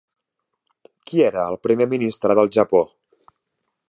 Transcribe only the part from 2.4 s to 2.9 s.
del Japó?